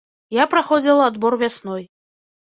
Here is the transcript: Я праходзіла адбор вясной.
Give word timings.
Я 0.35 0.45
праходзіла 0.53 1.03
адбор 1.09 1.33
вясной. 1.43 1.83